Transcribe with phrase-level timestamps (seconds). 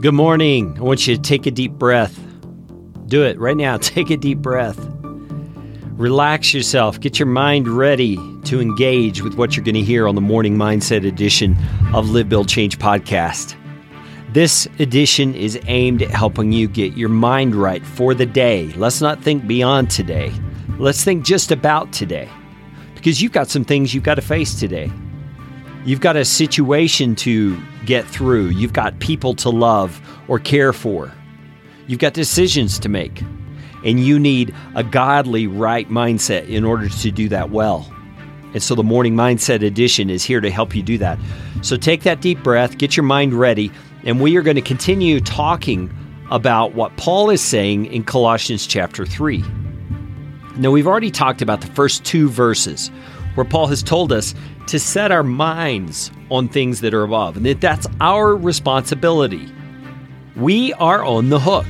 [0.00, 0.78] Good morning.
[0.78, 2.24] I want you to take a deep breath.
[3.06, 3.76] Do it right now.
[3.82, 4.78] Take a deep breath.
[5.96, 7.00] Relax yourself.
[7.00, 10.56] Get your mind ready to engage with what you're going to hear on the Morning
[10.56, 11.56] Mindset edition
[11.92, 13.56] of Live, Build, Change podcast.
[14.32, 18.72] This edition is aimed at helping you get your mind right for the day.
[18.74, 20.32] Let's not think beyond today.
[20.78, 22.28] Let's think just about today
[22.94, 24.92] because you've got some things you've got to face today.
[25.88, 28.48] You've got a situation to get through.
[28.48, 31.10] You've got people to love or care for.
[31.86, 33.22] You've got decisions to make.
[33.86, 37.90] And you need a godly, right mindset in order to do that well.
[38.52, 41.18] And so the Morning Mindset Edition is here to help you do that.
[41.62, 43.72] So take that deep breath, get your mind ready,
[44.04, 45.90] and we are going to continue talking
[46.30, 49.42] about what Paul is saying in Colossians chapter 3.
[50.58, 52.90] Now, we've already talked about the first two verses
[53.38, 54.34] where Paul has told us
[54.66, 59.48] to set our minds on things that are above, and that that's our responsibility.
[60.34, 61.66] We are on the hook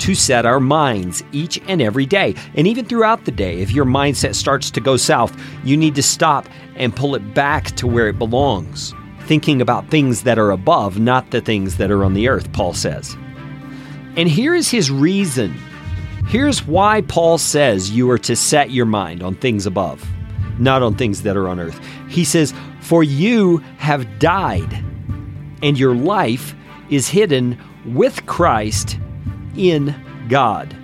[0.00, 3.60] to set our minds each and every day, and even throughout the day.
[3.60, 7.68] If your mindset starts to go south, you need to stop and pull it back
[7.76, 12.04] to where it belongs, thinking about things that are above, not the things that are
[12.04, 13.16] on the earth, Paul says.
[14.18, 15.54] And here is his reason.
[16.26, 20.06] Here's why Paul says you are to set your mind on things above
[20.60, 21.80] not on things that are on earth.
[22.08, 24.84] He says, For you have died,
[25.62, 26.54] and your life
[26.90, 28.98] is hidden with Christ
[29.56, 29.94] in
[30.28, 30.76] God.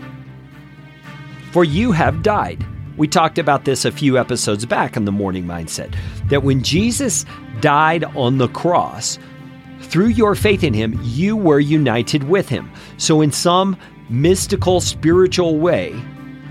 [1.53, 2.65] For you have died.
[2.97, 5.95] We talked about this a few episodes back in the morning mindset
[6.29, 7.27] that when Jesus
[7.61, 9.19] died on the cross,
[9.81, 12.71] through your faith in him, you were united with him.
[12.97, 13.77] So, in some
[14.09, 15.95] mystical, spiritual way,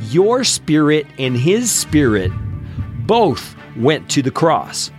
[0.09, 2.31] your spirit and his spirit
[3.05, 4.91] both went to the cross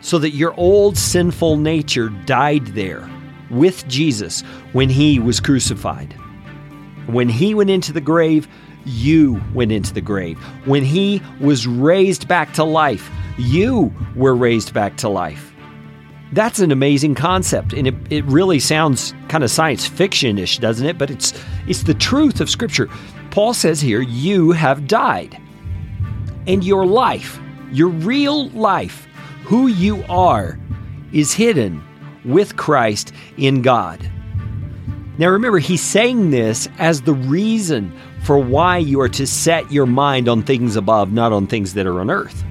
[0.00, 3.08] so that your old sinful nature died there
[3.50, 4.42] with Jesus
[4.72, 6.12] when he was crucified.
[7.06, 8.46] When he went into the grave,
[8.84, 10.38] you went into the grave.
[10.66, 15.52] When he was raised back to life, you were raised back to life.
[16.32, 20.86] That's an amazing concept, and it, it really sounds kind of science fiction ish, doesn't
[20.86, 20.98] it?
[20.98, 21.32] But it's,
[21.66, 22.88] it's the truth of Scripture.
[23.30, 25.40] Paul says here, You have died,
[26.46, 27.40] and your life
[27.72, 29.06] your real life,
[29.44, 30.58] who you are,
[31.12, 31.82] is hidden
[32.24, 34.10] with Christ in God.
[35.18, 37.92] Now remember, he's saying this as the reason
[38.22, 41.86] for why you are to set your mind on things above, not on things that
[41.86, 42.44] are on earth.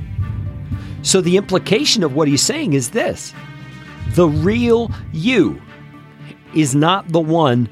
[1.02, 3.34] So the implication of what he's saying is this
[4.10, 5.62] the real you
[6.54, 7.70] is not the one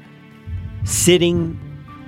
[0.84, 1.60] sitting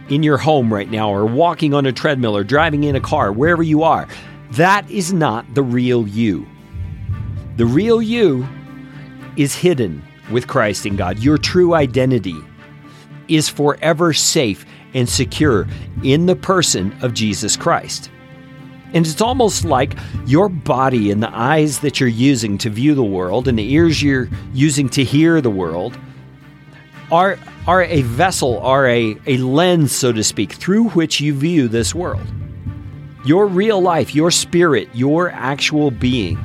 [0.09, 3.33] in your home right now, or walking on a treadmill, or driving in a car,
[3.33, 4.09] wherever you are.
[4.53, 6.47] That is not the real you.
[7.57, 8.47] The real you
[9.37, 11.19] is hidden with Christ in God.
[11.19, 12.37] Your true identity
[13.29, 14.65] is forever safe
[14.95, 15.67] and secure
[16.03, 18.11] in the person of Jesus Christ.
[18.95, 19.95] And it's almost like
[20.25, 24.03] your body and the eyes that you're using to view the world and the ears
[24.03, 25.99] you're using to hear the world
[27.13, 31.69] are, are a vessel, are a, a lens, so to speak, through which you view
[31.69, 32.27] this world.
[33.29, 36.39] Your real life, your spirit, your actual being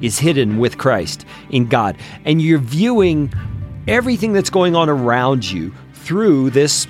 [0.00, 1.96] is hidden with Christ in God.
[2.24, 3.32] And you're viewing
[3.88, 6.86] everything that's going on around you through this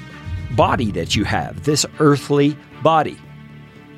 [0.54, 3.16] body that you have, this earthly body.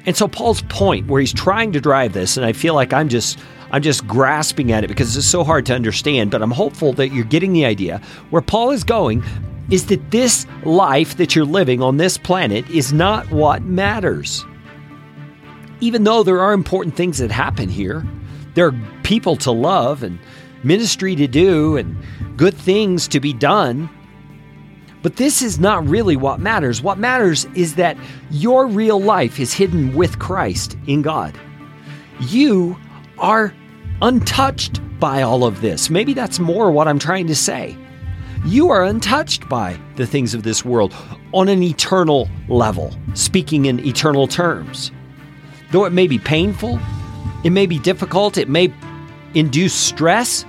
[0.04, 3.08] And so Paul's point where he's trying to drive this, and I feel like I'm
[3.08, 3.36] just
[3.72, 7.08] I'm just grasping at it because it's so hard to understand, but I'm hopeful that
[7.08, 8.00] you're getting the idea.
[8.30, 9.24] Where Paul is going
[9.72, 14.46] is that this life that you're living on this planet is not what matters
[15.80, 18.06] even though there are important things that happen here,
[18.54, 20.18] there are people to love and
[20.62, 21.96] ministry to do and
[22.36, 23.88] good things to be done.
[25.02, 26.82] But this is not really what matters.
[26.82, 27.96] What matters is that
[28.30, 31.38] your real life is hidden with Christ in God.
[32.20, 32.76] You
[33.18, 33.54] are
[34.02, 35.90] untouched by all of this.
[35.90, 37.76] Maybe that's more what I'm trying to say.
[38.44, 40.94] You are untouched by the things of this world
[41.32, 44.90] on an eternal level, speaking in eternal terms.
[45.70, 46.78] Though it may be painful,
[47.44, 48.72] it may be difficult, it may
[49.34, 50.44] induce stress.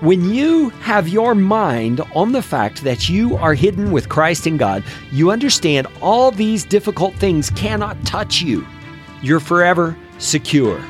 [0.00, 4.56] When you have your mind on the fact that you are hidden with Christ in
[4.56, 8.66] God, you understand all these difficult things cannot touch you.
[9.22, 10.82] You're forever secure.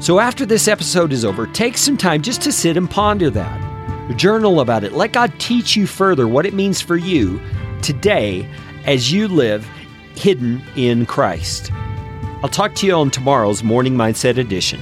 [0.00, 4.16] So, after this episode is over, take some time just to sit and ponder that.
[4.16, 4.92] Journal about it.
[4.92, 7.40] Let God teach you further what it means for you
[7.82, 8.48] today
[8.84, 9.68] as you live
[10.16, 11.70] hidden in Christ.
[12.42, 14.80] I'll talk to you on tomorrow's Morning Mindset Edition.